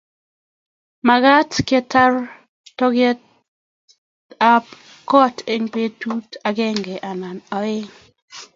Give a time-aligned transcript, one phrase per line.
[1.07, 2.13] mekat ketar
[2.77, 4.65] toketab
[5.09, 7.89] koot eng betut agenge anan oeng'